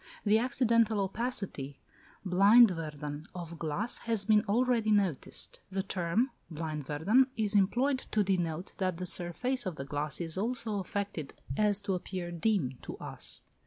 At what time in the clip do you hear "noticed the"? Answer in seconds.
4.89-5.83